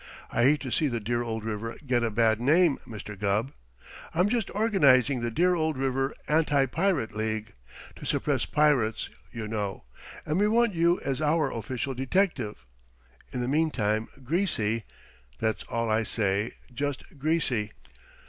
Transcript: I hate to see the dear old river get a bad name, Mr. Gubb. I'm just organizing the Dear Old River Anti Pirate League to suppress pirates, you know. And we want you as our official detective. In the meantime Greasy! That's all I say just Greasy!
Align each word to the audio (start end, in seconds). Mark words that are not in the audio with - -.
I 0.31 0.45
hate 0.45 0.61
to 0.61 0.71
see 0.71 0.87
the 0.87 0.99
dear 0.99 1.21
old 1.21 1.43
river 1.43 1.77
get 1.85 2.01
a 2.01 2.09
bad 2.09 2.41
name, 2.41 2.79
Mr. 2.87 3.15
Gubb. 3.15 3.51
I'm 4.15 4.29
just 4.29 4.49
organizing 4.55 5.19
the 5.21 5.29
Dear 5.29 5.53
Old 5.53 5.77
River 5.77 6.15
Anti 6.27 6.65
Pirate 6.65 7.15
League 7.15 7.53
to 7.97 8.05
suppress 8.07 8.45
pirates, 8.45 9.11
you 9.31 9.47
know. 9.47 9.83
And 10.25 10.39
we 10.39 10.47
want 10.47 10.73
you 10.73 10.99
as 11.01 11.21
our 11.21 11.51
official 11.53 11.93
detective. 11.93 12.65
In 13.31 13.41
the 13.41 13.47
meantime 13.47 14.07
Greasy! 14.23 14.85
That's 15.37 15.61
all 15.65 15.91
I 15.91 16.01
say 16.01 16.53
just 16.73 17.03
Greasy! 17.19 17.71